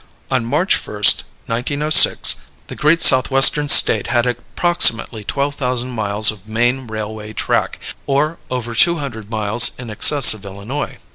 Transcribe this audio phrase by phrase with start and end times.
[0.31, 6.87] On March 1, 1906, the great Southwestern State had approximately twelve thousand miles of main
[6.87, 7.77] railway track,
[8.07, 10.97] or over two hundred miles in excess of Illinois.